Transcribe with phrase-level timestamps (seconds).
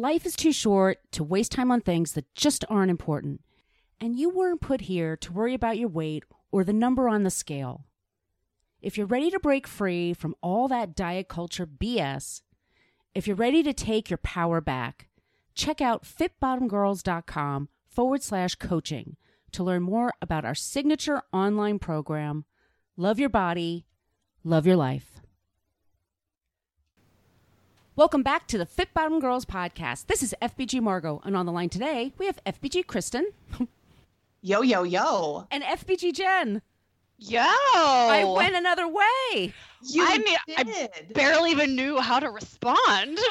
[0.00, 3.42] Life is too short to waste time on things that just aren't important.
[4.00, 7.28] And you weren't put here to worry about your weight or the number on the
[7.28, 7.84] scale.
[8.80, 12.40] If you're ready to break free from all that diet culture BS,
[13.14, 15.08] if you're ready to take your power back,
[15.54, 19.18] check out fitbottomgirls.com forward slash coaching
[19.52, 22.46] to learn more about our signature online program,
[22.96, 23.84] Love Your Body,
[24.44, 25.19] Love Your Life.
[28.00, 30.06] Welcome back to the Fit Bottom Girls podcast.
[30.06, 33.26] This is FBG Margot, and on the line today we have FBG Kristen.
[34.40, 35.46] Yo, yo, yo.
[35.50, 36.62] And FBG Jen.
[37.18, 37.42] Yo!
[37.42, 39.52] I went another way.
[39.82, 40.88] You I mean, did.
[40.96, 42.78] I barely even knew how to respond.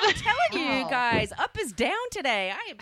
[0.04, 0.88] I'm telling you Wow.
[0.88, 2.54] guys, up is down today.
[2.54, 2.76] I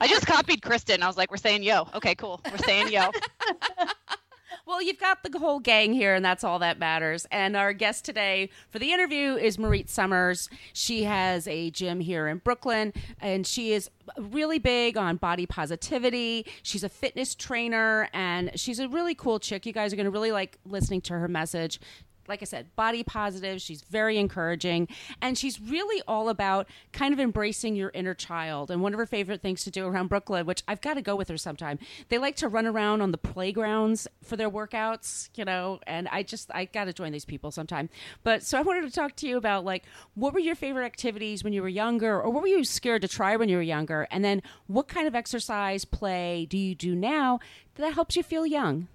[0.00, 1.02] I just copied Kristen.
[1.02, 1.88] I was like, we're saying yo.
[1.94, 2.42] Okay, cool.
[2.52, 3.08] We're saying yo.
[4.66, 7.26] Well, you've got the whole gang here, and that's all that matters.
[7.30, 10.48] And our guest today for the interview is Morit Summers.
[10.72, 16.46] She has a gym here in Brooklyn, and she is really big on body positivity.
[16.62, 19.66] She's a fitness trainer, and she's a really cool chick.
[19.66, 21.78] You guys are going to really like listening to her message.
[22.28, 23.60] Like I said, body positive.
[23.60, 24.88] She's very encouraging.
[25.20, 28.70] And she's really all about kind of embracing your inner child.
[28.70, 31.16] And one of her favorite things to do around Brooklyn, which I've got to go
[31.16, 35.44] with her sometime, they like to run around on the playgrounds for their workouts, you
[35.44, 37.88] know, and I just, I got to join these people sometime.
[38.22, 41.44] But so I wanted to talk to you about like, what were your favorite activities
[41.44, 44.06] when you were younger, or what were you scared to try when you were younger?
[44.10, 47.40] And then what kind of exercise, play do you do now
[47.76, 48.88] that helps you feel young?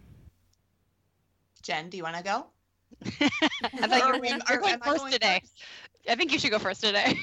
[1.62, 2.48] Jen, do you want to go?
[3.22, 5.40] I thought you were am- you're going first going today.
[5.42, 5.54] first?
[6.10, 7.18] I think you should go first today.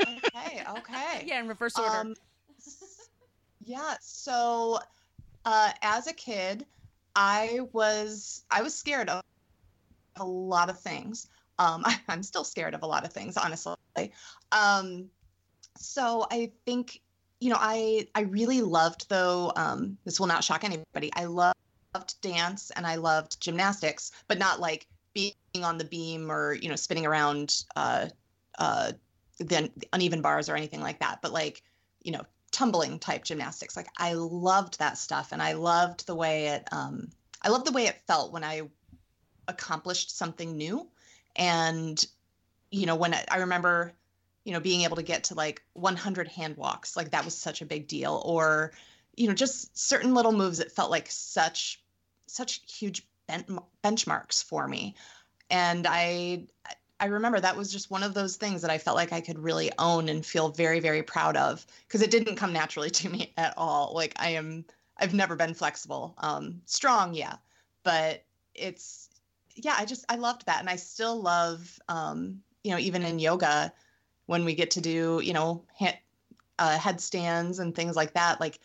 [0.00, 1.24] Okay, okay.
[1.24, 2.00] Yeah, in reverse order.
[2.00, 2.14] Um,
[3.64, 4.78] yeah, so
[5.44, 6.66] uh, as a kid,
[7.14, 9.22] I was I was scared of
[10.16, 11.28] a lot of things.
[11.58, 13.76] Um, I, I'm still scared of a lot of things, honestly.
[14.52, 15.06] Um,
[15.78, 17.00] so I think
[17.40, 19.52] you know I I really loved though.
[19.56, 21.10] Um, this will not shock anybody.
[21.14, 21.56] I loved
[22.20, 26.76] dance and I loved gymnastics, but not like being on the beam or you know
[26.76, 28.06] spinning around uh,
[28.58, 28.92] uh,
[29.38, 31.20] the uneven bars or anything like that.
[31.22, 31.62] But like
[32.02, 33.76] you know tumbling type gymnastics.
[33.76, 36.68] Like I loved that stuff, and I loved the way it.
[36.72, 37.08] Um,
[37.42, 38.62] I loved the way it felt when I
[39.48, 40.88] accomplished something new,
[41.34, 42.04] and
[42.70, 43.92] you know when I, I remember,
[44.44, 47.62] you know, being able to get to like 100 hand walks, like that was such
[47.62, 48.72] a big deal, or
[49.16, 51.82] you know, just certain little moves that felt like such
[52.26, 54.94] such huge ben- benchmarks for me,
[55.50, 56.46] and I
[56.98, 59.38] I remember that was just one of those things that I felt like I could
[59.38, 63.32] really own and feel very, very proud of because it didn't come naturally to me
[63.36, 63.92] at all.
[63.94, 64.64] Like I am,
[64.96, 66.14] I've never been flexible.
[66.18, 67.36] Um, strong, yeah,
[67.82, 69.10] but it's,
[69.54, 70.60] yeah, I just, I loved that.
[70.60, 73.72] And I still love, um, you know, even in yoga,
[74.24, 76.00] when we get to do, you know, ha-
[76.58, 78.58] uh, headstands and things like that, like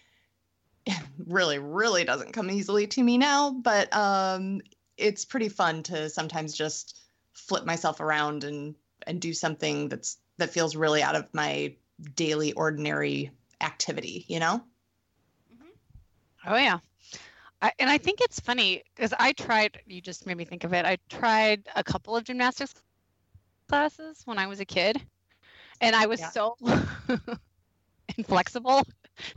[1.27, 4.61] really, really doesn't come easily to me now, but um,
[4.97, 6.99] it's pretty fun to sometimes just
[7.33, 8.75] flip myself around and
[9.07, 11.73] and do something that's that feels really out of my
[12.15, 13.31] daily ordinary
[13.61, 14.63] activity you know
[16.45, 16.79] Oh yeah.
[17.61, 19.79] I, and I think it's funny because I tried.
[19.85, 20.85] You just made me think of it.
[20.85, 22.73] I tried a couple of gymnastics
[23.69, 24.99] classes when I was a kid,
[25.81, 26.31] and I was Yeah.
[26.31, 26.55] so
[28.17, 28.83] inflexible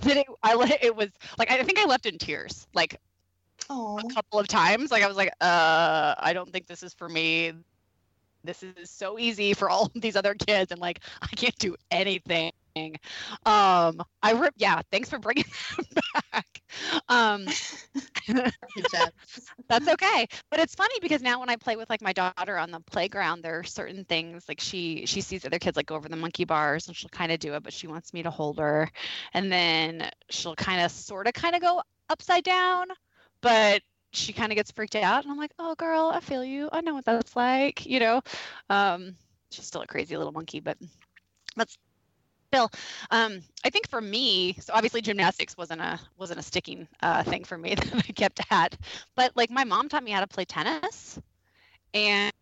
[0.00, 0.26] that it.
[0.42, 3.00] I le- it was like I think I left in tears like
[3.70, 4.90] oh a couple of times.
[4.90, 7.52] Like I was like, uh, I don't think this is for me.
[8.42, 11.76] This is so easy for all of these other kids, and like I can't do
[11.90, 12.52] anything.
[13.46, 14.82] Um, I re- yeah.
[14.90, 15.44] Thanks for bringing
[15.78, 16.53] that back.
[17.08, 17.46] Um,
[19.68, 20.26] that's okay.
[20.50, 23.42] But it's funny because now when I play with like my daughter on the playground,
[23.42, 26.44] there are certain things like she she sees other kids like go over the monkey
[26.44, 28.90] bars and she'll kind of do it, but she wants me to hold her,
[29.32, 32.86] and then she'll kind of sort of kind of go upside down,
[33.40, 33.82] but
[34.12, 36.68] she kind of gets freaked out, and I'm like, oh girl, I feel you.
[36.72, 38.22] I know what that's like, you know.
[38.70, 39.16] Um,
[39.50, 40.78] she's still a crazy little monkey, but
[41.56, 41.76] that's
[42.54, 42.70] still
[43.10, 47.44] um, i think for me so obviously gymnastics wasn't a wasn't a sticking uh, thing
[47.44, 48.76] for me that i kept at
[49.16, 51.18] but like my mom taught me how to play tennis
[51.94, 52.32] and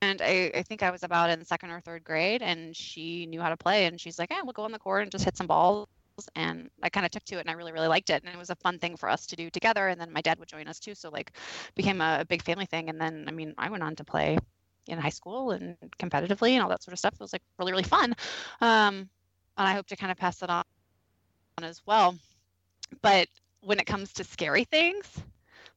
[0.00, 3.40] and I, I think I was about in second or third grade, and she knew
[3.40, 5.36] how to play, and she's like, "Yeah, we'll go on the court and just hit
[5.36, 5.88] some balls."
[6.36, 8.38] And I kind of took to it, and I really, really liked it, and it
[8.38, 9.88] was a fun thing for us to do together.
[9.88, 11.32] And then my dad would join us too, so like,
[11.74, 12.88] became a big family thing.
[12.88, 14.38] And then, I mean, I went on to play
[14.86, 17.14] in high school and competitively and all that sort of stuff.
[17.14, 18.14] It was like really, really fun.
[18.60, 19.10] Um,
[19.58, 20.64] and I hope to kind of pass that on
[21.62, 22.16] as well.
[23.02, 23.28] But
[23.60, 25.22] when it comes to scary things,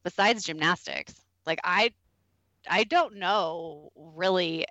[0.03, 1.91] besides gymnastics, like I
[2.69, 4.65] I don't know really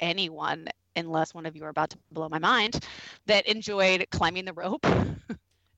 [0.00, 2.84] anyone unless one of you are about to blow my mind
[3.26, 4.86] that enjoyed climbing the rope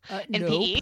[0.08, 0.72] Uh, in nope.
[0.72, 0.80] PE.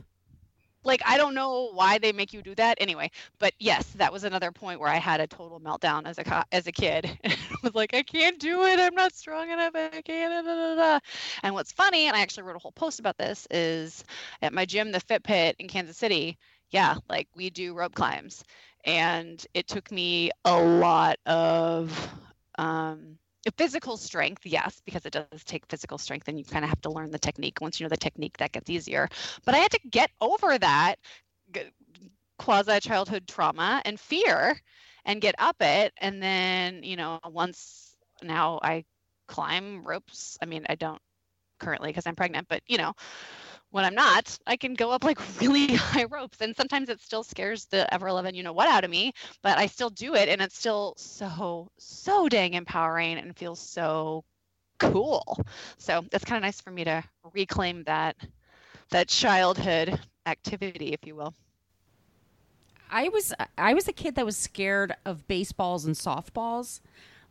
[0.85, 4.25] Like I don't know why they make you do that anyway, but yes, that was
[4.25, 7.19] another point where I had a total meltdown as a co- as a kid.
[7.25, 8.81] I was like, I can't do it.
[8.81, 9.73] I'm not strong enough.
[9.75, 10.47] I can't.
[10.47, 11.01] Da, da, da.
[11.43, 14.05] And what's funny, and I actually wrote a whole post about this, is
[14.43, 16.39] at my gym, the Fit Pit in Kansas City.
[16.71, 18.45] Yeah, like we do rope climbs,
[18.85, 22.11] and it took me a lot of
[22.59, 23.19] um,
[23.57, 26.91] physical strength yes because it does take physical strength and you kind of have to
[26.91, 27.61] learn the technique.
[27.61, 29.09] Once you know the technique that gets easier.
[29.45, 30.97] But i had to get over that
[32.39, 34.59] quasi childhood trauma and fear
[35.05, 35.93] and get up it.
[35.99, 38.85] And then you know once now i
[39.27, 41.01] climb ropes i mean i don't
[41.61, 42.93] currently because i'm pregnant but you know
[43.71, 47.23] when i'm not i can go up like really high ropes and sometimes it still
[47.23, 49.13] scares the ever loving you know what out of me
[49.43, 54.25] but I still do it and it's still so so dang empowering and feels so
[54.79, 55.45] cool.
[55.79, 58.17] So it's kind of nice for me to reclaim that
[58.91, 61.35] that childhood activity if you will.
[62.91, 66.81] I was I was a kid that was scared of baseballs and softballs.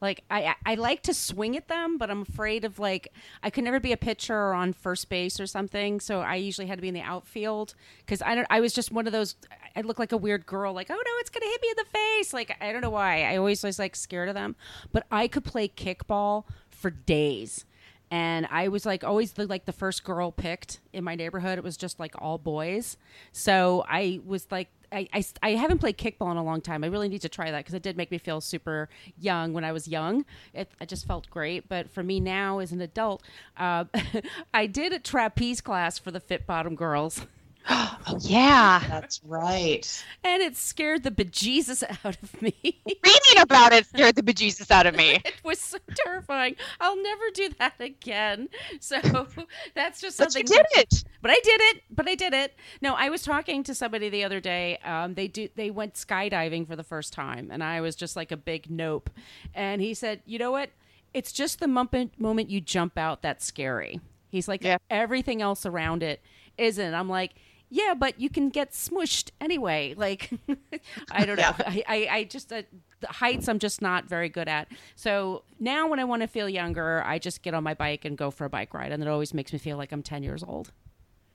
[0.02, 3.12] Like I I- like to swing at them, but I'm afraid of like
[3.44, 6.00] I could never be a pitcher or on first base or something.
[6.00, 8.48] So I usually had to be in the outfield because I don't.
[8.50, 9.36] I was just one of those.
[9.76, 10.74] I look like a weird girl.
[10.74, 12.34] Like oh no, it's gonna hit me in the face.
[12.34, 13.24] Like I don't know why.
[13.24, 14.56] I always was like scared of them.
[14.92, 17.66] But I could play kickball for days.
[18.12, 21.58] And I was like always the like the first girl picked in my neighborhood.
[21.58, 22.98] It was just like all boys.
[23.32, 26.84] So I was like I, I, I haven't played kickball in a long time.
[26.84, 29.64] I really need to try that because it did make me feel super young when
[29.64, 30.26] I was young.
[30.54, 31.70] It, I just felt great.
[31.70, 33.24] But for me now as an adult,
[33.58, 33.86] uh,
[34.54, 37.26] I did a trapeze class for the Fit Bottom girls.
[38.12, 38.84] Oh yeah.
[38.90, 40.04] That's right.
[40.24, 42.56] And it scared the bejesus out of me.
[42.64, 45.22] Reading about it scared the bejesus out of me.
[45.26, 46.56] it was so terrifying.
[46.80, 48.50] I'll never do that again.
[48.80, 49.00] So
[49.76, 50.42] that's just something.
[50.44, 50.58] But something.
[50.58, 51.04] you did it.
[51.22, 51.84] But I did it.
[51.92, 52.56] But I did it.
[52.82, 54.78] No, I was talking to somebody the other day.
[54.84, 55.48] Um, they do.
[55.56, 59.12] They went skydiving for the first time, and I was just like a big nope.
[59.54, 60.72] And he said, "You know what?
[61.14, 64.78] It's just the moment moment you jump out that's scary." He's like, Yeah.
[64.90, 66.22] everything else around it
[66.58, 66.94] isn't.
[66.96, 67.36] I'm like.
[67.70, 69.94] Yeah, but you can get smushed anyway.
[69.96, 70.32] Like,
[71.12, 71.54] I don't know.
[71.60, 71.64] Yeah.
[71.66, 72.64] I, I, I just uh,
[73.00, 74.68] the heights I'm just not very good at.
[74.96, 78.18] So now when I want to feel younger, I just get on my bike and
[78.18, 80.44] go for a bike ride, and it always makes me feel like I'm 10 years
[80.44, 80.72] old.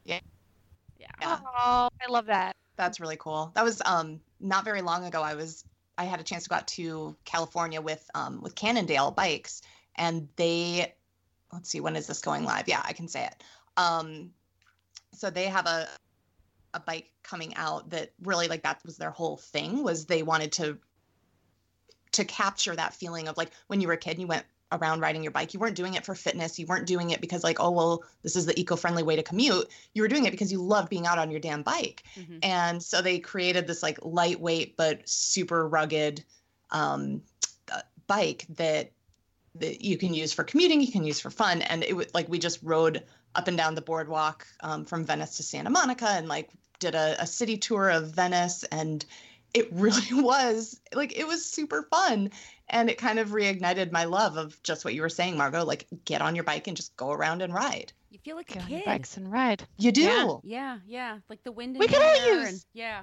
[0.05, 0.21] Yeah.
[0.99, 1.07] Yeah.
[1.21, 1.39] Yeah.
[1.45, 2.57] Oh, I love that.
[2.77, 3.53] That's really cool.
[3.55, 5.23] That was um not very long ago.
[5.23, 5.65] I was
[5.97, 9.63] I had a chance to go out to California with um with Cannondale bikes
[9.97, 10.93] and they
[11.53, 12.67] let's see when is this going live?
[12.67, 13.45] Yeah, I can say it.
[13.77, 14.31] Um
[15.13, 15.87] so they have a
[16.75, 20.53] a bike coming out that really like that was their whole thing was they wanted
[20.53, 20.79] to
[22.13, 25.01] to capture that feeling of like when you were a kid and you went around
[25.01, 27.59] riding your bike you weren't doing it for fitness you weren't doing it because like
[27.61, 29.69] oh well this is the eco-friendly way to commute.
[29.95, 32.03] You were doing it because you loved being out on your damn bike.
[32.17, 32.41] Mhm.
[32.43, 36.25] and so they created this like lightweight but super rugged
[36.71, 37.23] um,
[37.71, 38.91] uh, bike that
[39.57, 41.63] that you can use for commuting you can use for fun.
[41.63, 43.05] And it was like we just rode
[43.37, 47.17] up and down the boardwalk um, from venice to santa monica and like did a,
[47.23, 49.05] a city tour of venice and
[49.53, 52.31] it really was like it was super fun
[52.69, 55.87] and it kind of reignited my love of just what you were saying margot like
[56.05, 58.65] get on your bike and just go around and ride You feel like Get a
[58.65, 58.87] on your kid.
[58.87, 59.65] bikes and ride.
[59.79, 61.19] you do Yeah, yeah, yeah.
[61.29, 63.03] Like the wind in We your could all use- and- yeah,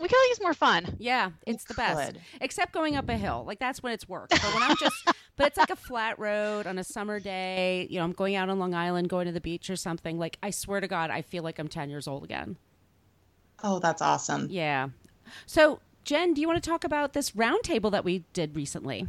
[0.00, 0.96] We could all use more fun.
[0.98, 1.30] yeah.
[1.46, 2.12] It's the best.
[2.14, 2.20] Could.
[2.40, 3.44] Except going up a hill.
[3.46, 4.28] Like that's when it's work.
[4.30, 4.96] But when I'm just,
[5.36, 7.86] but it's like a flat road on a summer day.
[7.90, 10.18] You know, I'm going out on Long Island, going to the beach or something.
[10.18, 12.56] Like I swear to God, I feel like I'm 10 years old again.
[13.62, 14.88] Oh that's awesome Yeah.
[15.46, 19.08] So Jen, do you want to talk about this roundtable that we did recently?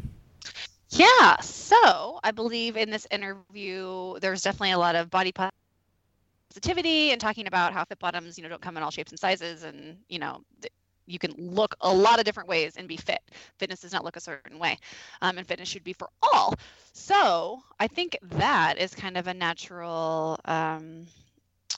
[0.89, 1.39] Yeah.
[1.42, 7.46] So I believe in this interview, there's definitely a lot of body positivity and talking
[7.46, 10.18] about how fit bottoms, you know, don't come in all shapes and sizes, and you
[10.18, 10.74] know, th-
[11.06, 13.22] you can look a lot of different ways and be fit.
[13.60, 14.77] Fitness does not look a certain way,
[15.22, 16.56] um, and fitness should be for all.
[16.94, 20.39] So I think that is kind of a natural.
[20.46, 21.06] Um,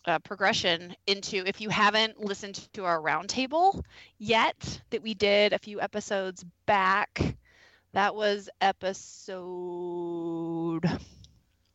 [0.06, 3.84] uh, progression into if you haven't listened to our roundtable
[4.18, 7.36] yet that we did a few episodes back
[7.94, 9.40] That was episode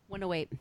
[0.09, 0.52] 108.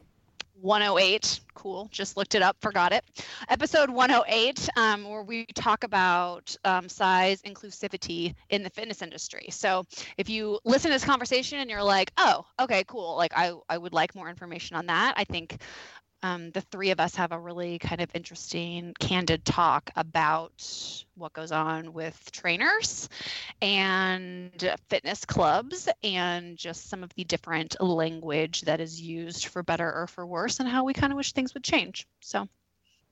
[0.62, 1.40] 108.
[1.56, 1.90] Cool.
[1.92, 3.04] Just looked it up, forgot it.
[3.50, 9.48] Episode 108, um, where we talk about um, size inclusivity in the fitness industry.
[9.52, 9.86] So
[10.18, 13.16] if you listen to this conversation and you're like, oh, okay, cool.
[13.18, 15.14] Like I, I would like more information on that.
[15.18, 15.62] I think
[16.24, 21.34] um, the three of us have a really kind of interesting, candid talk about what
[21.34, 23.10] goes on with trainers
[23.62, 29.94] and fitness clubs and just some of the different language that is used for better
[29.94, 32.08] or for worse and how we kind of wish things would change.
[32.22, 32.48] So,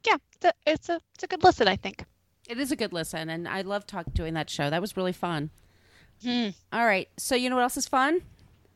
[0.06, 2.06] yeah, it's a, it's a, it's a good listen, I think.
[2.48, 4.70] It is a good listen, and I love talk, doing that show.
[4.70, 5.50] That was really fun.
[6.24, 6.50] Hmm.
[6.72, 7.10] All right.
[7.18, 8.22] So, you know what else is fun?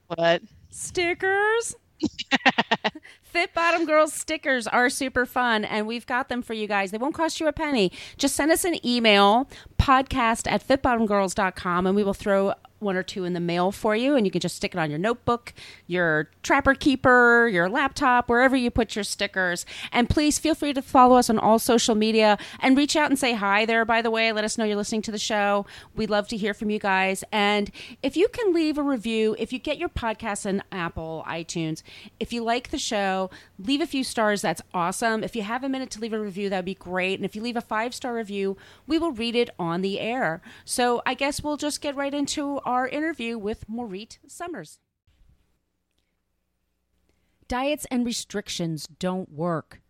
[0.07, 0.41] What?
[0.69, 1.75] Stickers.
[3.35, 6.91] Fit Bottom Girls stickers are super fun, and we've got them for you guys.
[6.91, 7.91] They won't cost you a penny.
[8.15, 13.23] Just send us an email, podcast at fitbottomgirls.com, and we will throw one or two
[13.23, 15.53] in the mail for you, and you can just stick it on your notebook,
[15.87, 19.65] your Trapper Keeper, your laptop, wherever you put your stickers.
[19.91, 23.17] And please feel free to follow us on all social media and reach out and
[23.17, 24.31] say hi there, by the way.
[24.31, 25.65] Let us know you're listening to the show.
[25.95, 27.23] We'd love to hear from you guys.
[27.31, 27.71] And
[28.03, 31.81] if you can leave a review, if you get your podcast on Apple, iTunes,
[32.19, 34.41] if you like the show, leave a few stars.
[34.41, 35.23] That's awesome.
[35.23, 37.19] If you have a minute to leave a review, that'd be great.
[37.19, 40.41] And if you leave a five star review, we will read it on the air.
[40.65, 44.79] So I guess we'll just get right into our interview with Morit Summers.
[47.47, 49.81] Diets and restrictions don't work.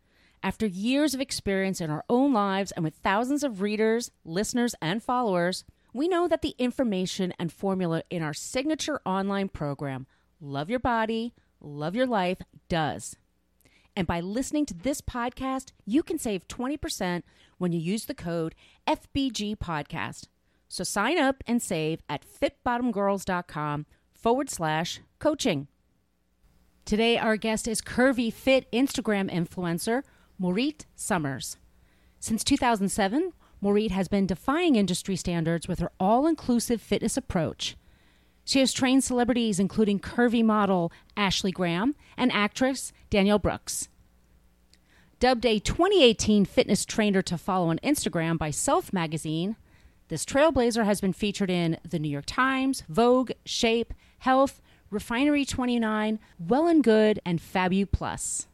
[0.43, 5.01] After years of experience in our own lives and with thousands of readers, listeners, and
[5.01, 5.63] followers,
[5.93, 10.05] we know that the information and formula in our signature online program,
[10.41, 13.15] Love Your Body, Love Your Life, does.
[13.95, 17.23] And by listening to this podcast, you can save 20%
[17.57, 18.53] when you use the code
[18.85, 20.27] FBG Podcast.
[20.67, 25.67] So sign up and save at fitbottomgirls.com forward slash coaching.
[26.85, 30.03] Today, our guest is Curvy Fit Instagram influencer,
[30.39, 31.57] Morit Summers.
[32.19, 37.75] Since 2007, Morit has been defying industry standards with her all inclusive fitness approach.
[38.43, 43.89] She has trained celebrities including curvy model Ashley Graham and actress Danielle Brooks.
[45.19, 49.55] Dubbed a 2018 fitness trainer to follow on Instagram by Self Magazine,
[50.07, 56.19] this trailblazer has been featured in The New York Times, Vogue, Shape, Health, Refinery 29,
[56.39, 58.47] Well and Good, and Fabu Plus.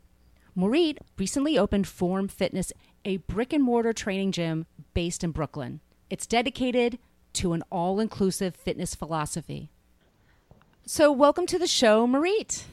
[0.58, 2.72] Morit recently opened Form Fitness,
[3.03, 5.81] a brick and mortar training gym based in Brooklyn.
[6.10, 7.00] It's dedicated
[7.34, 9.70] to an all inclusive fitness philosophy.
[10.86, 12.63] So, welcome to the show, Morit.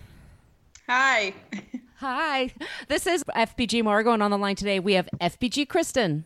[0.88, 1.34] Hi.
[1.96, 2.52] Hi.
[2.86, 6.24] This is FBG Margot, and on the line today we have FBG Kristen.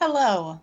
[0.00, 0.60] Hello.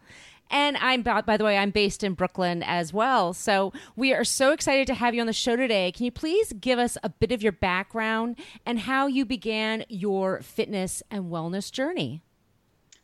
[0.52, 3.34] And I'm, by the way, I'm based in Brooklyn as well.
[3.34, 5.92] So we are so excited to have you on the show today.
[5.92, 10.42] Can you please give us a bit of your background and how you began your
[10.42, 12.22] fitness and wellness journey?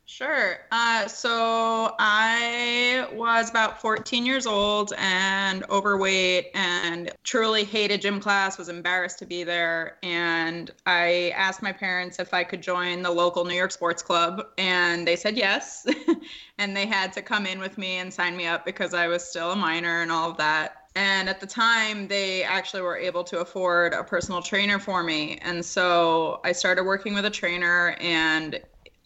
[0.09, 0.59] Sure.
[0.71, 8.57] Uh, so I was about 14 years old and overweight and truly hated gym class,
[8.57, 9.97] was embarrassed to be there.
[10.03, 14.47] And I asked my parents if I could join the local New York Sports Club,
[14.57, 15.85] and they said yes.
[16.57, 19.27] and they had to come in with me and sign me up because I was
[19.27, 20.87] still a minor and all of that.
[20.95, 25.37] And at the time, they actually were able to afford a personal trainer for me.
[25.41, 28.59] And so I started working with a trainer and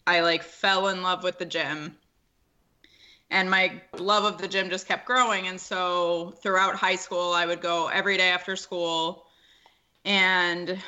[0.06, 1.96] I like fell in love with the gym.
[3.30, 5.48] And my love of the gym just kept growing.
[5.48, 9.26] And so throughout high school, I would go every day after school.
[10.04, 10.78] And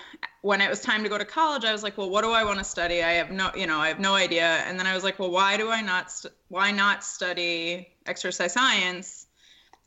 [0.43, 2.45] when it was time to go to college, I was like, well, what do I
[2.45, 3.03] want to study?
[3.03, 4.45] I have no, you know, I have no idea.
[4.67, 8.53] And then I was like, well, why do I not, st- why not study exercise
[8.53, 9.27] science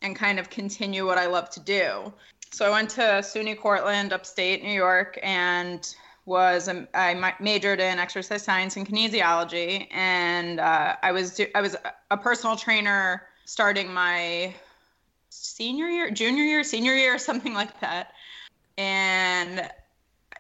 [0.02, 2.12] and kind of continue what I love to do?
[2.52, 5.94] So I went to SUNY Cortland, upstate New York, and
[6.28, 11.76] was um, I majored in exercise science and kinesiology, and uh, I was I was
[12.12, 14.54] a personal trainer starting my
[15.30, 18.12] senior year, junior year, senior year, something like that.
[18.78, 19.70] And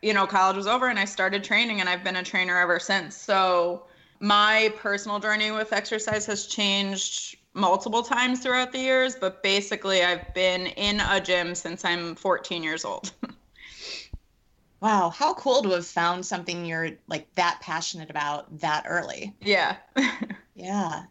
[0.03, 2.79] you know, college was over, and I started training, and I've been a trainer ever
[2.79, 3.15] since.
[3.15, 3.84] So
[4.20, 10.34] my personal journey with exercise has changed multiple times throughout the years, but basically, I've
[10.34, 13.12] been in a gym since I'm 14 years old.
[14.80, 19.36] Wow, how cool to have found something you're like that passionate about that early.
[19.42, 19.78] Yeah.
[20.56, 21.04] yeah.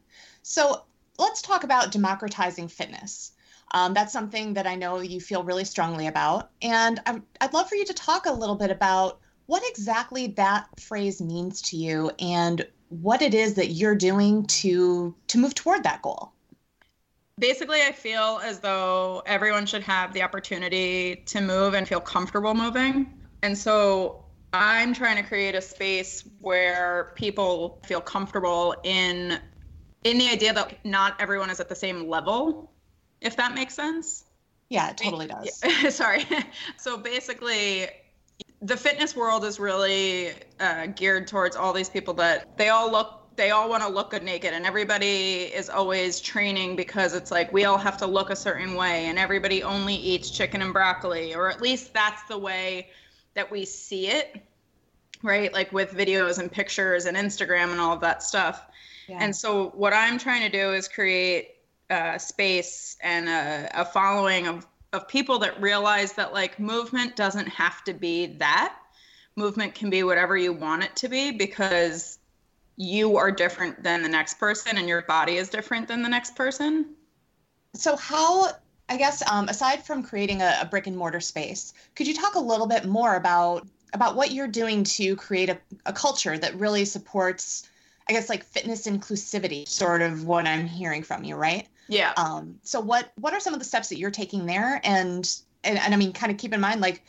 [0.42, 0.82] So
[1.18, 3.32] let's talk about democratizing fitness.
[3.72, 6.50] Um, that's something that I know you feel really strongly about.
[6.62, 10.68] And i I'd love for you to talk a little bit about what exactly that
[10.80, 15.82] phrase means to you and what it is that you're doing to to move toward
[15.82, 16.32] that goal.
[17.38, 22.54] Basically, I feel as though everyone should have the opportunity to move and feel comfortable
[22.54, 23.12] moving.
[23.46, 29.38] And so I'm trying to create a space where people feel comfortable in
[30.02, 32.72] in the idea that not everyone is at the same level,
[33.20, 34.24] if that makes sense.
[34.68, 35.62] Yeah, it totally does.
[35.94, 36.26] Sorry.
[36.76, 37.86] so basically,
[38.62, 43.22] the fitness world is really uh, geared towards all these people that they all look
[43.36, 47.52] they all want to look good naked and everybody is always training because it's like
[47.52, 51.34] we all have to look a certain way and everybody only eats chicken and broccoli
[51.34, 52.88] or at least that's the way
[53.36, 54.42] that we see it
[55.22, 55.52] right?
[55.52, 58.66] Like with videos and pictures and instagram and all of that stuff.
[59.08, 59.18] Yeah.
[59.20, 61.56] and so what i'm trying to do is create
[61.90, 67.46] a space and a, a following of of people that realize that like movement doesn't
[67.48, 68.76] have to be that.
[69.36, 72.18] Movement can be whatever you want it to be because
[72.76, 76.34] you are different than the next person and your body is different than the next
[76.34, 76.94] person.
[77.74, 78.48] So how
[78.88, 82.34] i guess um, aside from creating a, a brick and mortar space could you talk
[82.34, 86.54] a little bit more about about what you're doing to create a, a culture that
[86.56, 87.68] really supports
[88.08, 92.12] i guess like fitness inclusivity sort of what i'm hearing from you right yeah.
[92.16, 94.80] Um, so what what are some of the steps that you're taking there?
[94.84, 95.28] And
[95.64, 97.02] and, and I mean, kind of keep in mind, like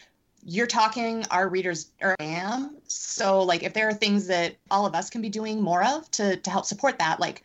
[0.44, 2.78] you're talking our readers or am.
[2.88, 6.10] So like if there are things that all of us can be doing more of
[6.12, 7.44] to to help support that, like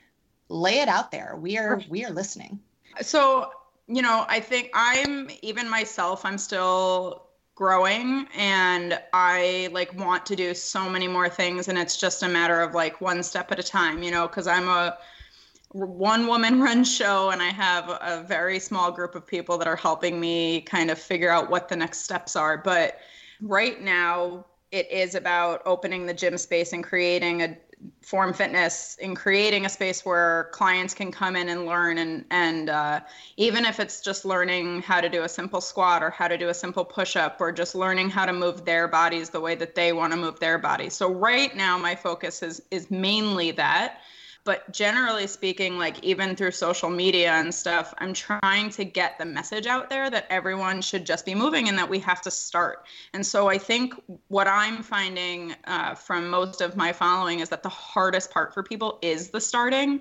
[0.48, 1.36] lay it out there.
[1.38, 2.60] We are we are listening.
[3.00, 3.50] So,
[3.94, 10.36] you know, I think I'm even myself, I'm still growing and I like want to
[10.36, 13.58] do so many more things and it's just a matter of like one step at
[13.58, 14.96] a time, you know, cuz I'm a
[15.72, 19.76] one woman run show and I have a very small group of people that are
[19.76, 22.56] helping me kind of figure out what the next steps are.
[22.56, 22.98] But
[23.42, 27.58] right now, it is about opening the gym space and creating a
[28.00, 32.68] form fitness in creating a space where clients can come in and learn and and
[32.68, 33.00] uh,
[33.36, 36.48] even if it's just learning how to do a simple squat or how to do
[36.48, 39.92] a simple push-up or just learning how to move their bodies the way that they
[39.92, 40.94] want to move their bodies.
[40.94, 44.00] So right now my focus is is mainly that
[44.44, 49.24] but generally speaking like even through social media and stuff i'm trying to get the
[49.24, 52.84] message out there that everyone should just be moving and that we have to start
[53.14, 53.94] and so i think
[54.28, 58.62] what i'm finding uh, from most of my following is that the hardest part for
[58.62, 60.00] people is the starting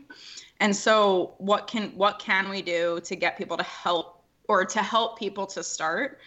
[0.59, 4.79] and so what can what can we do to get people to help or to
[4.79, 6.19] help people to start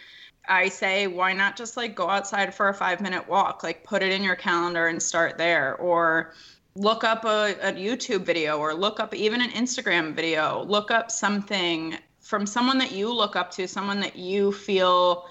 [0.47, 3.63] I say, why not just like go outside for a five minute walk?
[3.63, 5.75] Like put it in your calendar and start there.
[5.75, 6.33] Or
[6.75, 11.09] look up a, a YouTube video or look up even an Instagram video, look up
[11.09, 15.25] something from someone that you look up to, someone that you feel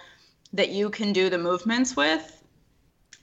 [0.52, 2.42] that you can do the movements with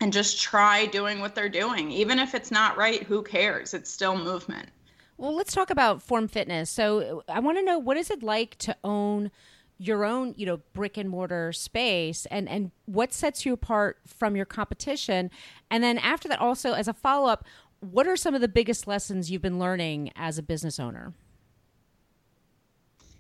[0.02, 1.92] and just try doing what they're doing.
[1.92, 3.74] Even if it's not right, who cares?
[3.74, 4.70] It's still movement.
[5.18, 6.70] Well, let's talk about form fitness.
[6.70, 9.32] So, I want to know what is it like to own
[9.78, 14.36] your own, you know, brick and mortar space and and what sets you apart from
[14.36, 15.32] your competition?
[15.70, 17.46] And then after that also as a follow-up,
[17.82, 21.14] what are some of the biggest lessons you've been learning as a business owner?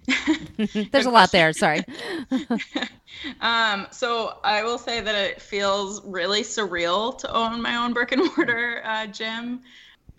[0.91, 1.51] There's a lot there.
[1.53, 1.83] Sorry.
[3.41, 8.11] um, so I will say that it feels really surreal to own my own brick
[8.11, 9.61] and mortar uh, gym.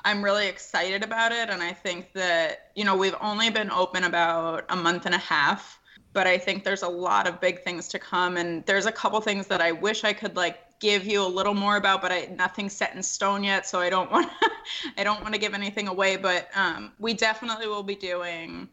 [0.05, 4.05] I'm really excited about it, and I think that you know we've only been open
[4.05, 5.79] about a month and a half,
[6.13, 9.21] but I think there's a lot of big things to come, and there's a couple
[9.21, 12.29] things that I wish I could like give you a little more about, but I,
[12.37, 14.29] nothing's set in stone yet, so I don't want
[14.99, 16.17] I don't want to give anything away.
[16.17, 18.69] But um, we definitely will be doing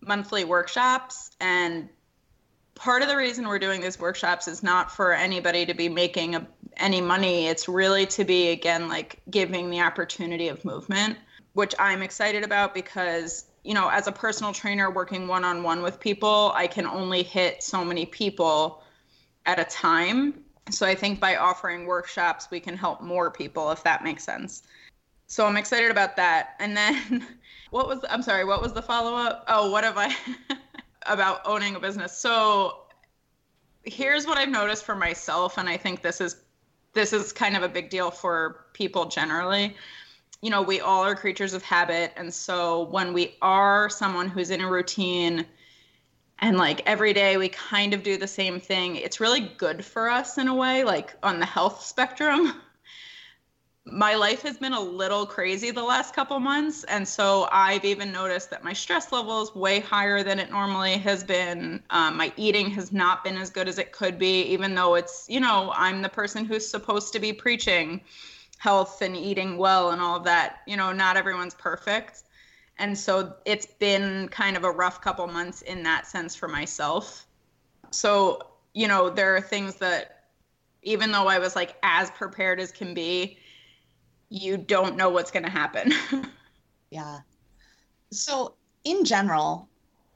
[0.00, 1.88] monthly workshops, and
[2.74, 6.34] part of the reason we're doing these workshops is not for anybody to be making
[6.34, 6.46] a,
[6.78, 7.46] any money.
[7.46, 11.18] It's really to be again like giving the opportunity of movement,
[11.52, 15.82] which I'm excited about because you know as a personal trainer working one on one
[15.82, 18.82] with people, I can only hit so many people
[19.44, 20.42] at a time
[20.72, 24.62] so I think by offering workshops, we can help more people, if that makes sense.
[25.26, 26.56] So I'm excited about that.
[26.58, 27.24] And then
[27.70, 29.44] what was, I'm sorry, what was the follow up?
[29.48, 30.14] Oh, what have I
[31.06, 32.16] about owning a business?
[32.18, 32.82] So
[33.84, 35.56] here's what I've noticed for myself.
[35.56, 36.36] And I think this is,
[36.94, 39.76] this is kind of a big deal for people generally.
[40.42, 42.12] You know, we all are creatures of habit.
[42.16, 45.46] And so when we are someone who's in a routine,
[46.40, 48.96] and like every day we kind of do the same thing.
[48.96, 52.54] It's really good for us in a way like on the health spectrum.
[53.84, 58.12] My life has been a little crazy the last couple months and so i've even
[58.12, 61.82] noticed that my stress level is way higher than it normally has been.
[61.90, 65.26] Um, my eating has not been as good as it could be even though it's
[65.28, 68.00] you know i'm the person who's supposed to be preaching
[68.58, 70.58] health and eating well and all of that.
[70.66, 72.22] You know not everyone's perfect
[72.80, 77.26] And so it's been kind of a rough couple months in that sense for myself.
[77.90, 78.40] So,
[78.72, 80.24] you know, there are things that
[80.82, 83.36] even though I was like as prepared as can be,
[84.30, 85.92] you don't know what's going to happen.
[86.90, 87.18] yeah.
[88.12, 89.68] So, in general,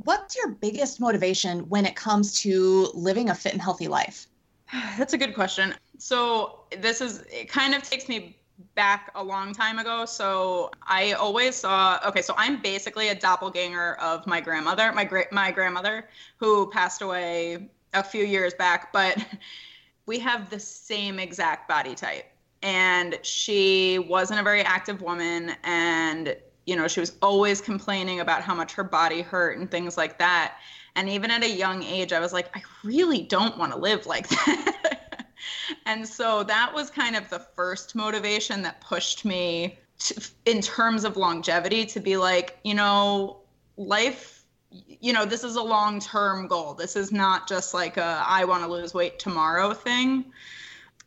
[0.05, 4.27] what's your biggest motivation when it comes to living a fit and healthy life?
[4.97, 5.75] That's a good question.
[5.99, 8.39] So, this is it kind of takes me
[8.75, 10.05] back a long time ago.
[10.05, 15.33] So, I always saw okay, so I'm basically a doppelganger of my grandmother, my great
[15.33, 19.17] my grandmother who passed away a few years back, but
[20.07, 22.27] we have the same exact body type.
[22.63, 26.37] And she wasn't a very active woman and
[26.67, 30.19] you know, she was always complaining about how much her body hurt and things like
[30.19, 30.57] that.
[30.97, 34.07] And even at a young age, I was like, I really don't want to live
[34.07, 34.94] like that.
[35.87, 41.05] And so that was kind of the first motivation that pushed me to, in terms
[41.05, 43.39] of longevity to be like, you know,
[43.77, 46.75] life, you know, this is a long term goal.
[46.75, 50.27] This is not just like a I want to lose weight tomorrow thing.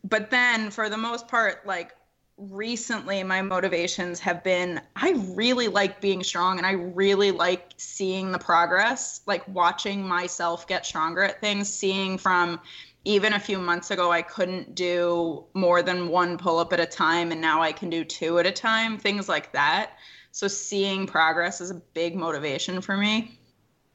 [0.03, 1.93] But then for the most part, like
[2.37, 8.31] recently my motivations have been I really like being strong and I really like seeing
[8.31, 12.59] the progress, like watching myself get stronger at things, seeing from
[13.07, 16.85] even a few months ago I couldn't do more than one pull up at a
[16.85, 19.91] time and now I can do two at a time, things like that.
[20.31, 23.39] So seeing progress is a big motivation for me.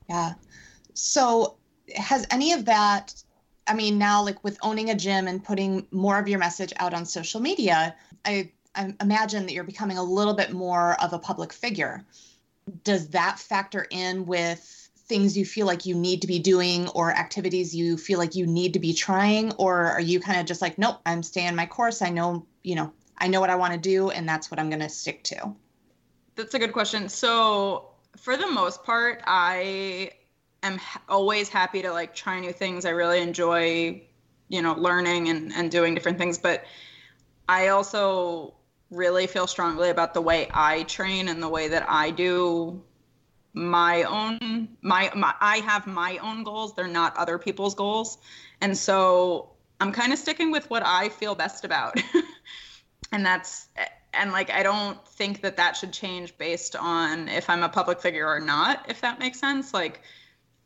[0.08, 0.32] Yeah.
[0.94, 1.56] So
[1.94, 3.22] has any of that
[3.66, 6.94] I mean, now like with owning a gym and putting more of your message out
[6.94, 7.94] on social media,
[8.24, 12.04] I, I imagine that you're becoming a little bit more of a public figure.
[12.82, 17.10] Does that factor in with things you feel like you need to be doing or
[17.10, 19.52] activities you feel like you need to be trying?
[19.54, 22.02] Or are you kind of just like, nope, I'm staying my course.
[22.02, 24.68] I know, you know, I know what I want to do and that's what I'm
[24.68, 25.54] going to stick to?
[26.34, 27.08] That's a good question.
[27.08, 30.10] So, for the most part, I
[30.62, 32.84] am always happy to like try new things.
[32.84, 34.02] I really enjoy,
[34.48, 36.38] you know, learning and, and doing different things.
[36.38, 36.64] But
[37.48, 38.54] I also
[38.90, 42.82] really feel strongly about the way I train and the way that I do
[43.54, 46.74] my own my, my I have my own goals.
[46.74, 48.18] They're not other people's goals.
[48.60, 52.00] And so I'm kind of sticking with what I feel best about.
[53.12, 53.68] and that's
[54.14, 58.00] and like I don't think that that should change based on if I'm a public
[58.00, 59.74] figure or not, if that makes sense.
[59.74, 60.00] Like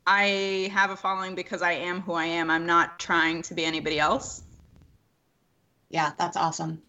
[0.06, 2.50] I have a following because I am who I am.
[2.50, 4.42] I'm not trying to be anybody else.
[5.88, 6.82] Yeah, that's awesome.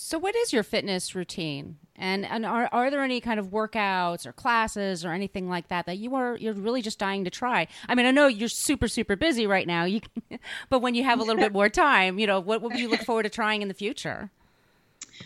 [0.00, 1.76] So, what is your fitness routine?
[1.96, 5.86] And and are, are there any kind of workouts or classes or anything like that
[5.86, 7.66] that you are you're really just dying to try?
[7.88, 9.84] I mean, I know you're super super busy right now.
[9.84, 10.38] You, can,
[10.70, 13.00] but when you have a little bit more time, you know, what would you look
[13.00, 14.30] forward to trying in the future?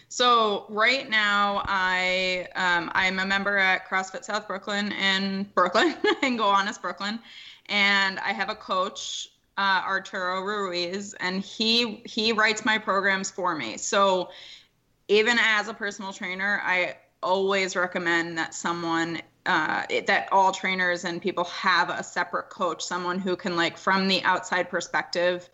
[0.08, 6.38] So right now, I um, I'm a member at CrossFit South Brooklyn in Brooklyn in
[6.38, 7.18] Gowanus, Brooklyn,
[7.66, 13.54] and I have a coach, uh, Arturo Ruiz, and he he writes my programs for
[13.54, 13.76] me.
[13.76, 14.30] So
[15.12, 21.04] even as a personal trainer, I always recommend that someone uh, it, that all trainers
[21.04, 25.48] and people have a separate coach, someone who can like from the outside perspective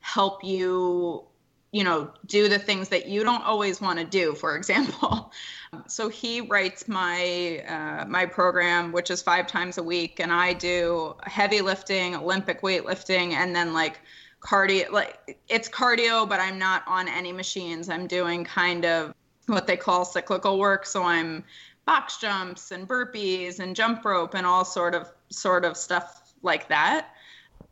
[0.00, 1.24] help you
[1.70, 5.32] you know do the things that you don't always want to do for example.
[5.86, 10.54] So he writes my uh, my program which is five times a week and i
[10.54, 14.00] do heavy lifting olympic weightlifting and then like
[14.40, 19.12] cardio like it's cardio but i'm not on any machines i'm doing kind of
[19.46, 21.42] what they call cyclical work so i'm
[21.86, 26.68] box jumps and burpees and jump rope and all sort of sort of stuff like
[26.68, 27.08] that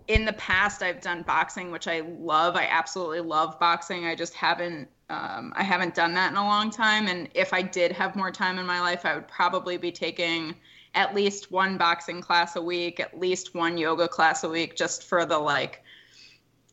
[0.08, 2.56] in the past I've done boxing, which I love.
[2.56, 4.06] I absolutely love boxing.
[4.06, 7.06] I just haven't um, I haven't done that in a long time.
[7.06, 10.54] And if I did have more time in my life, I would probably be taking
[10.96, 15.04] at least one boxing class a week, at least one yoga class a week, just
[15.04, 15.84] for the like,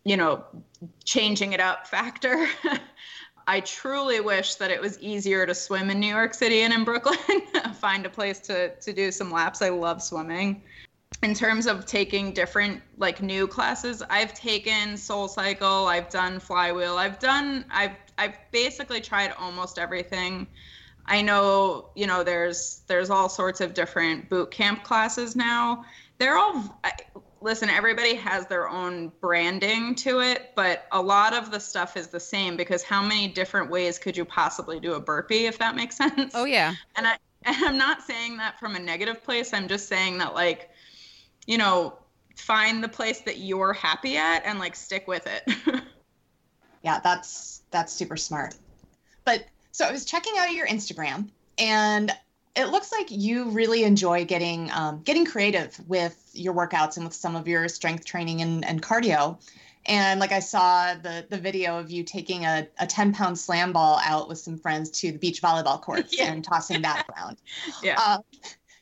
[0.05, 0.43] you know,
[1.03, 2.47] changing it up factor.
[3.47, 6.83] I truly wish that it was easier to swim in New York City and in
[6.83, 7.17] Brooklyn.
[7.75, 9.61] Find a place to to do some laps.
[9.61, 10.61] I love swimming
[11.21, 16.97] in terms of taking different like new classes i've taken soul cycle i've done flywheel
[16.97, 20.47] i've done i've i've basically tried almost everything
[21.05, 25.85] i know you know there's there's all sorts of different boot camp classes now
[26.17, 26.81] they're all
[27.43, 32.07] listen everybody has their own branding to it but a lot of the stuff is
[32.07, 35.75] the same because how many different ways could you possibly do a burpee if that
[35.75, 39.53] makes sense oh yeah and i and i'm not saying that from a negative place
[39.53, 40.69] i'm just saying that like
[41.45, 41.97] you know,
[42.35, 45.55] find the place that you're happy at and like stick with it.
[46.83, 48.55] yeah, that's that's super smart.
[49.25, 52.11] But so I was checking out your Instagram and
[52.55, 57.15] it looks like you really enjoy getting um, getting creative with your workouts and with
[57.15, 59.39] some of your strength training and, and cardio.
[59.85, 63.73] And like I saw the the video of you taking a, a 10 pound slam
[63.73, 66.31] ball out with some friends to the beach volleyball courts Yeah.
[66.31, 67.37] and tossing that around.
[67.83, 67.95] Yeah.
[67.97, 68.19] Uh,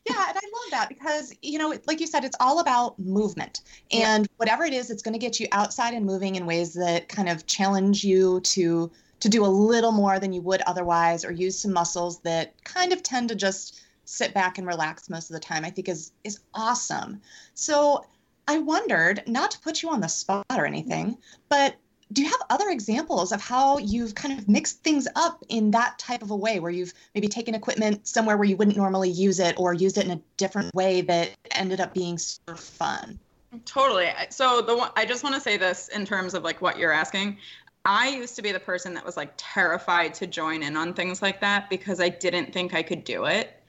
[0.10, 3.62] yeah, and I love that because you know, like you said, it's all about movement,
[3.92, 7.08] and whatever it is, it's going to get you outside and moving in ways that
[7.08, 11.32] kind of challenge you to to do a little more than you would otherwise, or
[11.32, 15.34] use some muscles that kind of tend to just sit back and relax most of
[15.34, 15.64] the time.
[15.64, 17.22] I think is is awesome.
[17.54, 18.06] So
[18.48, 21.76] I wondered, not to put you on the spot or anything, but
[22.12, 25.98] do you have other examples of how you've kind of mixed things up in that
[25.98, 29.40] type of a way where you've maybe taken equipment somewhere where you wouldn't normally use
[29.40, 33.18] it or used it in a different way that ended up being super fun?
[33.66, 34.10] Totally.
[34.30, 36.92] So the one I just want to say this in terms of like what you're
[36.92, 37.38] asking.
[37.86, 41.22] I used to be the person that was like terrified to join in on things
[41.22, 43.62] like that because I didn't think I could do it.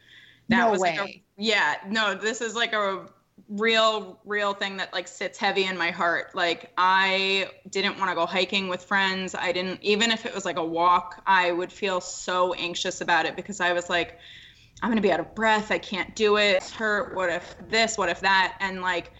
[0.48, 0.98] That no was way.
[0.98, 3.06] like a yeah, no, this is like a
[3.48, 6.34] real real thing that like sits heavy in my heart.
[6.34, 9.34] Like I didn't want to go hiking with friends.
[9.34, 13.24] I didn't even if it was like a walk, I would feel so anxious about
[13.24, 14.18] it because I was like
[14.82, 15.70] I'm going to be out of breath.
[15.70, 16.56] I can't do it.
[16.56, 17.14] It's hurt.
[17.14, 17.96] What if this?
[17.96, 18.56] What if that?
[18.60, 19.12] And like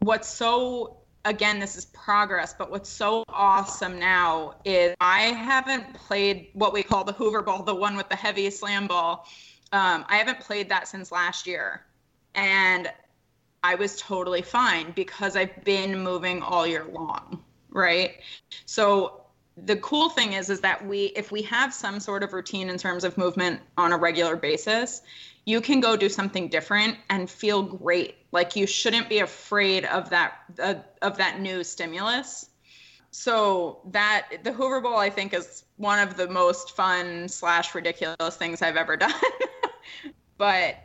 [0.00, 6.48] what's so again this is progress but what's so awesome now is i haven't played
[6.52, 9.26] what we call the hoover ball the one with the heavy slam ball.
[9.72, 11.82] Um, i haven't played that since last year.
[12.34, 12.90] And
[13.62, 18.16] i was totally fine because i've been moving all year long right?
[18.66, 19.22] So
[19.56, 22.78] the cool thing is is that we if we have some sort of routine in
[22.78, 25.02] terms of movement on a regular basis
[25.48, 28.16] you can go do something different and feel great.
[28.32, 32.50] Like you shouldn't be afraid of that uh, of that new stimulus.
[33.12, 38.36] So that the hoover ball i think is one of the most fun slash ridiculous
[38.36, 39.12] things i've ever done.
[40.36, 40.76] But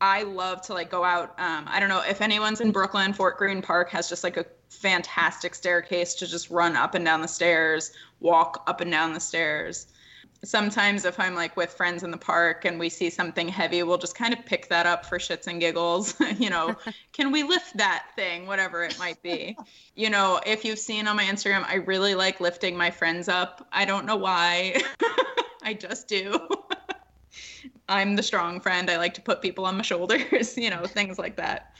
[0.00, 3.38] i love to like go out um, i don't know if anyone's in brooklyn fort
[3.38, 7.28] greene park has just like a fantastic staircase to just run up and down the
[7.28, 9.86] stairs walk up and down the stairs
[10.44, 13.98] sometimes if I'm like with friends in the park and we see something heavy, we'll
[13.98, 16.14] just kind of pick that up for shits and giggles.
[16.38, 16.76] you know,
[17.12, 19.56] can we lift that thing, whatever it might be?
[19.94, 23.66] you know, if you've seen on my Instagram, I really like lifting my friends up.
[23.72, 24.80] I don't know why.
[25.62, 26.48] I just do.
[27.88, 28.90] I'm the strong friend.
[28.90, 31.72] I like to put people on my shoulders, you know, things like that.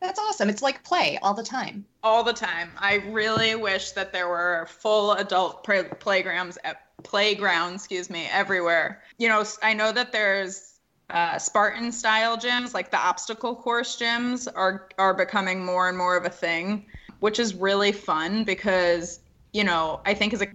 [0.00, 0.48] That's awesome.
[0.48, 1.86] It's like play all the time.
[2.02, 2.70] All the time.
[2.78, 9.02] I really wish that there were full adult play- playgrounds at playgrounds, excuse me, everywhere.
[9.18, 10.78] You know, I know that there's
[11.10, 16.16] uh, Spartan style gyms, like the obstacle course gyms, are are becoming more and more
[16.16, 16.86] of a thing,
[17.20, 19.20] which is really fun because
[19.52, 20.48] you know I think as a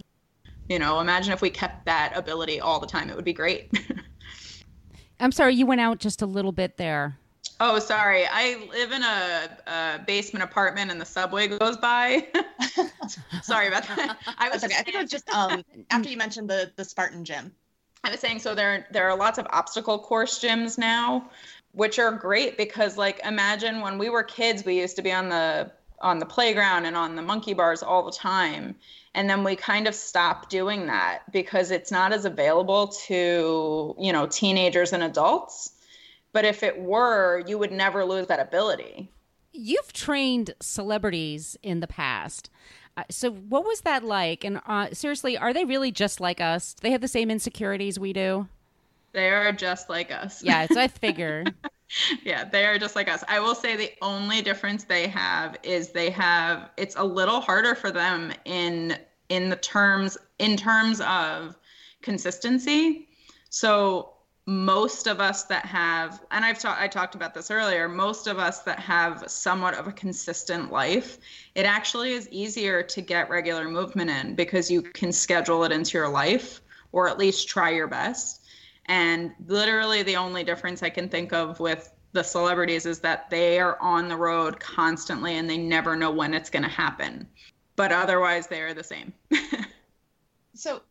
[0.68, 3.72] you know imagine if we kept that ability all the time, it would be great.
[5.20, 7.18] I'm sorry, you went out just a little bit there.
[7.64, 8.26] Oh, sorry.
[8.26, 12.26] I live in a, a basement apartment and the subway goes by.
[13.42, 14.18] sorry about that.
[14.36, 14.74] I was okay.
[14.76, 17.52] I think it was just um, after you mentioned the the Spartan gym.
[18.02, 21.30] I was saying so there there are lots of obstacle course gyms now,
[21.70, 25.28] which are great because like imagine when we were kids, we used to be on
[25.28, 25.70] the
[26.00, 28.74] on the playground and on the monkey bars all the time.
[29.14, 34.12] And then we kind of stopped doing that because it's not as available to, you
[34.12, 35.74] know, teenagers and adults.
[36.32, 39.10] But if it were, you would never lose that ability.
[39.52, 42.48] You've trained celebrities in the past.
[42.96, 44.44] Uh, so what was that like?
[44.44, 46.74] And uh, seriously, are they really just like us?
[46.74, 48.48] Do they have the same insecurities we do?
[49.12, 50.42] They are just like us.
[50.42, 51.44] Yeah, so I figure.
[52.22, 53.22] yeah, they are just like us.
[53.28, 57.74] I will say the only difference they have is they have it's a little harder
[57.74, 58.96] for them in
[59.28, 61.56] in the terms in terms of
[62.02, 63.08] consistency.
[63.50, 64.11] So
[64.46, 68.38] most of us that have and I've talked I talked about this earlier, most of
[68.38, 71.18] us that have somewhat of a consistent life,
[71.54, 75.96] it actually is easier to get regular movement in because you can schedule it into
[75.96, 78.42] your life or at least try your best.
[78.86, 83.60] And literally, the only difference I can think of with the celebrities is that they
[83.60, 87.26] are on the road constantly and they never know when it's going to happen.
[87.76, 89.12] But otherwise, they are the same.
[90.54, 90.82] So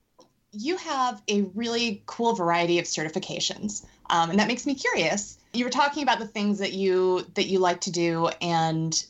[0.52, 5.38] you have a really cool variety of certifications, um, and that makes me curious.
[5.54, 9.04] You were talking about the things that you that you like to do, and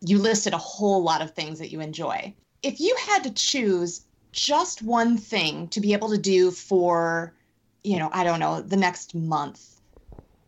[0.00, 2.34] you listed a whole lot of things that you enjoy.
[2.62, 7.34] If you had to choose just one thing to be able to do for,
[7.82, 9.80] you know, I don't know, the next month,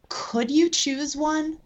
[0.09, 1.59] could you choose one?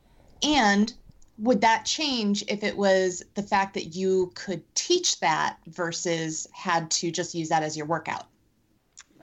[0.42, 0.92] And
[1.38, 6.90] would that change if it was the fact that you could teach that versus had
[6.92, 8.26] to just use that as your workout?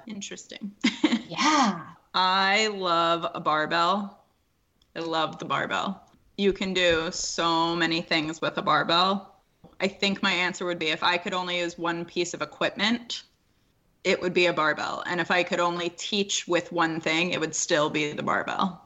[0.10, 0.72] Interesting.
[1.28, 1.82] Yeah.
[2.14, 4.24] I love a barbell.
[4.96, 6.04] I love the barbell.
[6.38, 9.36] You can do so many things with a barbell.
[9.80, 13.24] I think my answer would be if I could only use one piece of equipment,
[14.04, 15.04] it would be a barbell.
[15.06, 18.86] And if I could only teach with one thing, it would still be the barbell.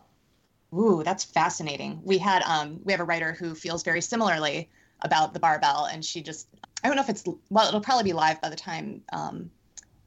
[0.74, 2.02] Ooh, that's fascinating.
[2.04, 4.70] We had um we have a writer who feels very similarly
[5.02, 6.48] about the barbell and she just
[6.84, 9.52] I don't know if it's well it'll probably be live by the time um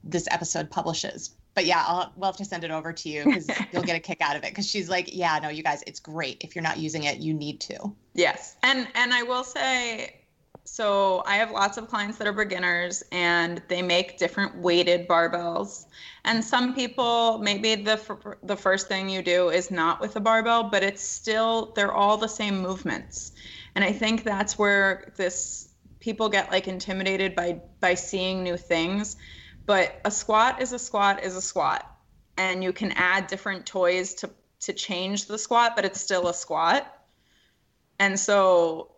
[0.06, 1.36] this episode publishes.
[1.54, 4.00] But yeah, I'll we'll have to send it over to you because you'll get a
[4.00, 4.50] kick out of it.
[4.50, 6.38] Because she's like, yeah, no, you guys, it's great.
[6.40, 7.94] If you're not using it, you need to.
[8.14, 10.20] Yes, and and I will say,
[10.64, 15.86] so I have lots of clients that are beginners, and they make different weighted barbells.
[16.24, 20.64] And some people, maybe the the first thing you do is not with a barbell,
[20.64, 23.32] but it's still they're all the same movements.
[23.74, 25.68] And I think that's where this
[26.00, 29.16] people get like intimidated by by seeing new things
[29.66, 31.92] but a squat is a squat is a squat.
[32.38, 36.34] And you can add different toys to to change the squat, but it's still a
[36.34, 36.86] squat.
[37.98, 38.92] And so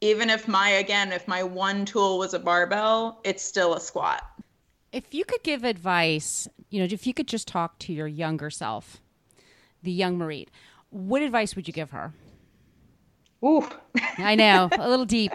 [0.00, 4.22] even if my again, if my one tool was a barbell, it's still a squat.
[4.92, 8.50] If you could give advice, you know, if you could just talk to your younger
[8.50, 9.00] self,
[9.82, 10.48] the young Morit,
[10.90, 12.12] what advice would you give her?
[13.44, 13.68] Ooh.
[14.18, 15.32] I know, a little deep.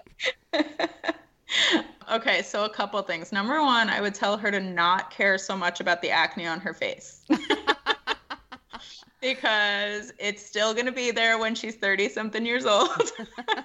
[2.11, 3.31] Okay, so a couple things.
[3.31, 6.59] Number one, I would tell her to not care so much about the acne on
[6.59, 7.23] her face.
[9.21, 12.89] because it's still going to be there when she's 30 something years old.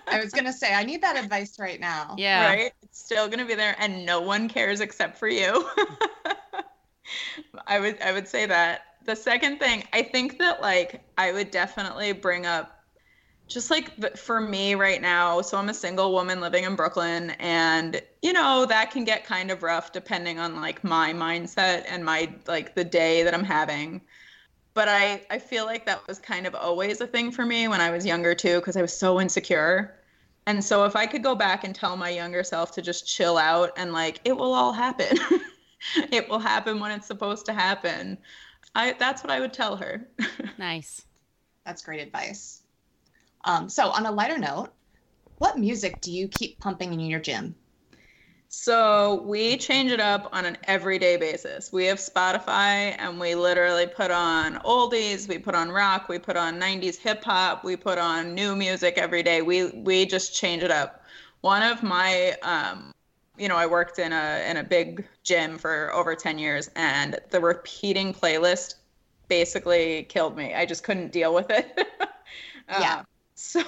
[0.08, 2.14] I was going to say, I need that advice right now.
[2.18, 2.46] Yeah.
[2.46, 2.72] Right?
[2.82, 5.68] It's still going to be there and no one cares except for you.
[7.66, 8.82] I would I would say that.
[9.04, 12.83] The second thing, I think that like I would definitely bring up
[13.46, 18.00] just like for me right now so i'm a single woman living in brooklyn and
[18.22, 22.32] you know that can get kind of rough depending on like my mindset and my
[22.46, 24.00] like the day that i'm having.
[24.72, 27.82] But i i feel like that was kind of always a thing for me when
[27.82, 30.00] i was younger too because i was so insecure.
[30.46, 33.36] And so if i could go back and tell my younger self to just chill
[33.36, 35.18] out and like it will all happen.
[36.10, 38.16] It will happen when it's supposed to happen.
[38.74, 40.08] I that's what i would tell her.
[40.58, 41.04] Nice.
[41.66, 42.63] That's great advice
[43.44, 44.70] um, so, on a lighter note,
[45.38, 47.54] what music do you keep pumping in your gym?
[48.56, 51.72] So we change it up on an everyday basis.
[51.72, 56.36] We have Spotify and we literally put on oldies, we put on rock, we put
[56.36, 59.42] on 90s hip hop, we put on new music every day.
[59.42, 61.02] We we just change it up.
[61.40, 62.92] One of my um,
[63.36, 67.18] you know, I worked in a in a big gym for over 10 years and
[67.30, 68.76] the repeating playlist
[69.26, 70.54] basically killed me.
[70.54, 71.76] I just couldn't deal with it.
[72.68, 73.02] yeah.
[73.34, 73.62] So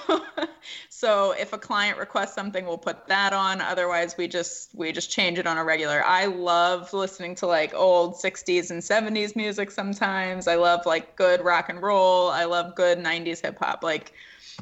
[0.89, 5.11] so if a client requests something we'll put that on otherwise we just we just
[5.11, 9.71] change it on a regular i love listening to like old 60s and 70s music
[9.71, 14.13] sometimes i love like good rock and roll i love good 90s hip hop like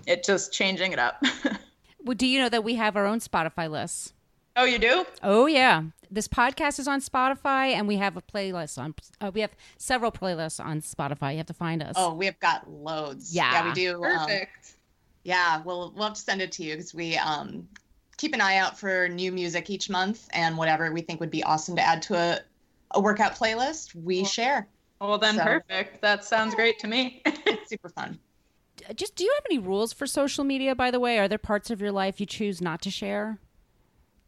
[0.08, 1.24] it just changing it up
[2.04, 4.14] well do you know that we have our own spotify list?
[4.56, 8.78] oh you do oh yeah this podcast is on Spotify, and we have a playlist
[8.78, 8.94] on.
[9.20, 11.32] Uh, we have several playlists on Spotify.
[11.32, 11.96] You have to find us.
[11.98, 13.36] Oh, we have got loads.
[13.36, 13.96] Yeah, yeah we do.
[13.96, 14.68] Um, Perfect.
[14.68, 14.75] Um,
[15.26, 17.68] yeah, we'll we'll have to send it to you because we um,
[18.16, 21.44] keep an eye out for new music each month and whatever we think would be
[21.44, 22.40] awesome to add to a,
[22.92, 24.68] a workout playlist, we well, share.
[25.02, 26.02] Well, then so, perfect.
[26.02, 27.24] That sounds great to me.
[27.26, 28.20] it's super fun.
[28.96, 31.18] Just do you have any rules for social media, by the way?
[31.18, 33.40] Are there parts of your life you choose not to share?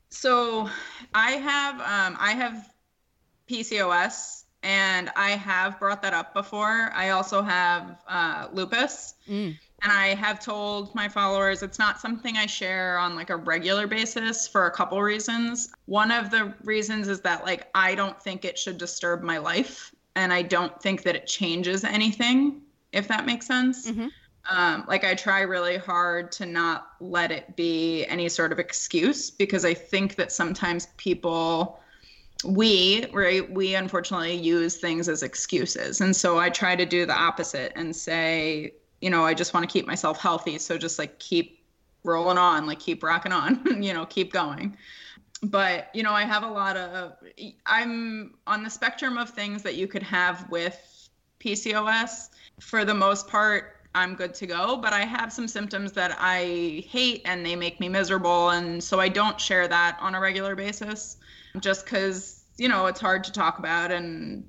[0.09, 0.67] So
[1.13, 2.67] I have um, I have
[3.47, 6.91] PCOS and I have brought that up before.
[6.95, 9.13] I also have uh, lupus.
[9.29, 13.35] Mm and I have told my followers it's not something I share on like a
[13.35, 15.71] regular basis for a couple reasons.
[15.85, 19.93] One of the reasons is that like I don't think it should disturb my life
[20.15, 22.61] and I don't think that it changes anything
[22.91, 23.91] if that makes sense.
[23.91, 24.07] Mm-hmm.
[24.49, 29.29] Um, like I try really hard to not let it be any sort of excuse
[29.29, 31.79] because I think that sometimes people
[32.45, 37.11] we right we unfortunately use things as excuses and so i try to do the
[37.11, 38.71] opposite and say
[39.01, 40.57] you know, I just want to keep myself healthy.
[40.57, 41.63] So just like keep
[42.03, 44.77] rolling on, like keep rocking on, you know, keep going.
[45.43, 47.13] But, you know, I have a lot of,
[47.65, 52.29] I'm on the spectrum of things that you could have with PCOS.
[52.59, 56.83] For the most part, I'm good to go, but I have some symptoms that I
[56.87, 58.49] hate and they make me miserable.
[58.49, 61.17] And so I don't share that on a regular basis
[61.59, 63.91] just because, you know, it's hard to talk about.
[63.91, 64.43] And,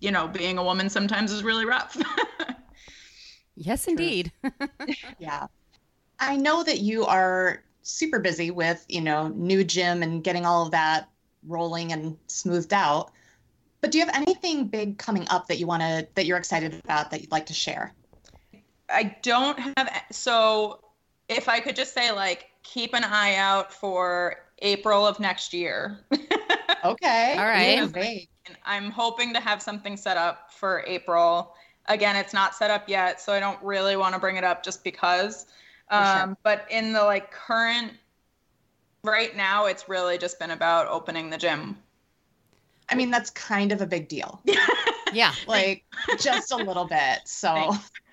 [0.00, 1.96] you know, being a woman sometimes is really rough.
[3.56, 4.32] Yes, indeed.
[5.18, 5.46] yeah.
[6.18, 10.64] I know that you are super busy with, you know, new gym and getting all
[10.64, 11.08] of that
[11.46, 13.10] rolling and smoothed out.
[13.80, 16.80] But do you have anything big coming up that you want to that you're excited
[16.84, 17.92] about that you'd like to share?
[18.88, 20.80] I don't have so
[21.28, 26.00] if I could just say like keep an eye out for April of next year.
[26.84, 27.34] Okay.
[27.38, 27.90] All right.
[27.96, 28.54] Yeah.
[28.64, 31.54] I'm hoping to have something set up for April.
[31.86, 34.62] Again, it's not set up yet, so I don't really want to bring it up
[34.62, 35.46] just because.
[35.88, 36.22] For sure.
[36.22, 37.92] Um, but in the like current,
[39.02, 41.76] right now, it's really just been about opening the gym.
[42.88, 44.40] I mean, that's kind of a big deal.
[45.14, 45.32] Yeah.
[45.46, 45.84] Like
[46.18, 47.20] just a little bit.
[47.24, 47.72] So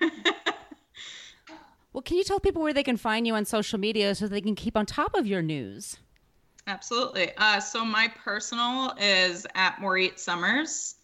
[1.92, 4.40] Well, can you tell people where they can find you on social media so they
[4.40, 5.98] can keep on top of your news?
[6.66, 7.32] Absolutely.
[7.36, 10.94] Uh, so my personal is at Morit Summers,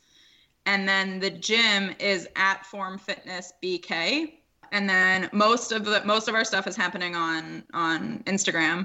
[0.69, 4.35] and then the gym is at Form Fitness BK.
[4.71, 8.85] And then most of the most of our stuff is happening on on Instagram.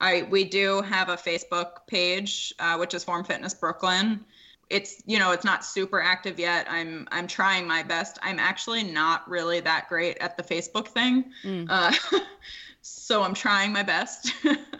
[0.00, 4.24] I we do have a Facebook page, uh, which is Form Fitness Brooklyn.
[4.70, 6.66] It's you know it's not super active yet.
[6.70, 8.18] I'm I'm trying my best.
[8.22, 11.66] I'm actually not really that great at the Facebook thing, Mm.
[11.68, 11.92] uh,
[12.82, 14.32] so I'm trying my best.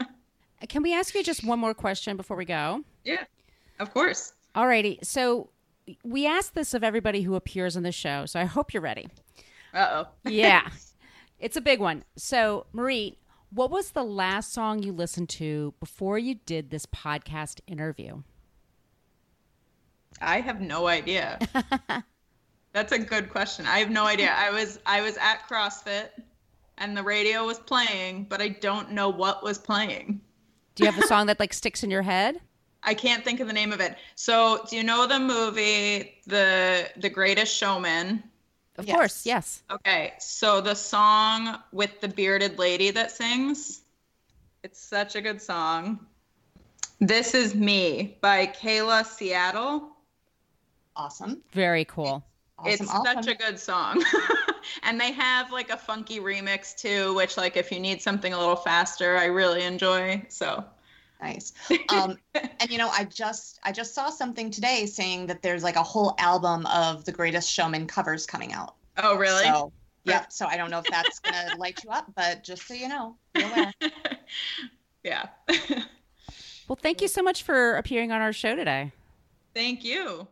[0.69, 2.85] Can we ask you just one more question before we go?
[3.05, 3.25] yeah,
[3.81, 4.33] of course.
[4.55, 5.05] Alrighty.
[5.05, 5.49] So
[6.03, 9.09] we ask this of everybody who appears on the show, so I hope you're ready.
[9.73, 10.07] Uh oh.
[10.31, 10.69] Yeah.
[11.39, 12.05] it's a big one.
[12.17, 13.17] So, Morit,
[13.51, 18.23] what was the last song you listened to before you did this podcast interview?
[20.21, 21.39] I have no idea.
[22.73, 23.67] That's a good question.
[23.67, 24.33] I have no idea.
[24.35, 26.09] I was I was at CrossFit
[26.79, 30.21] and the radio was playing, but I don't know what was playing.
[30.75, 32.41] Do you have a song that like sticks in your head?
[32.85, 33.97] I can't think of the name of it.
[34.15, 38.23] So, do you know the movie The The Greatest Showman?
[38.77, 38.95] Of Yes.
[38.97, 39.63] course, yes.
[39.71, 43.83] Okay, so the song with the bearded lady that sings,
[44.63, 46.07] it's such a good song.
[47.01, 49.91] This is Me by Keala Settle.
[50.97, 51.43] awesome.
[51.53, 52.25] Very cool.
[52.59, 52.73] Awesome.
[52.87, 53.23] it's awesome.
[53.23, 54.03] such a good song.
[54.83, 58.39] and they have like a funky remix too, which like if you need something a
[58.39, 60.25] little faster, I really enjoy.
[60.29, 60.65] So
[61.21, 61.53] nice.
[61.91, 65.77] Um, and you know, I just I just saw something today saying that there's like
[65.77, 68.75] a whole album of the Greatest Showman covers coming out.
[68.99, 69.45] Oh really?
[69.45, 69.73] So,
[70.05, 70.33] yep.
[70.33, 73.17] So I don't know if that's gonna light you up, but just so you know,
[75.05, 75.27] yeah.
[76.69, 78.93] Well, thank you so much for appearing on our show today.
[79.55, 80.27] Thank you.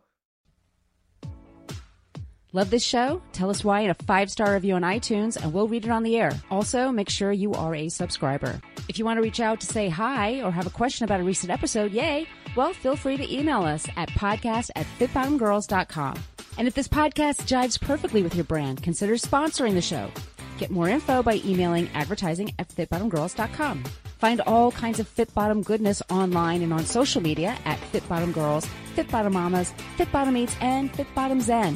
[2.55, 3.19] Love this show?
[3.31, 6.03] Tell us why in a five star review on iTunes and we'll read it on
[6.03, 6.31] the air.
[6.51, 8.61] Also, make sure you are a subscriber.
[8.87, 11.23] If you want to reach out to say hi or have a question about a
[11.23, 16.23] recent episode, yay, well, feel free to email us at podcast at fitbottomgirls.com.
[16.59, 20.11] And if this podcast jives perfectly with your brand, consider sponsoring the show.
[20.59, 23.83] Get more info by emailing advertising at fitbottomgirls.com.
[24.19, 28.31] Find all kinds of Fit Bottom goodness online and on social media at Fit Bottom
[28.31, 31.75] Girls, Fit Bottom Mamas, Fit Bottom Eats, and Fit Bottom Zen.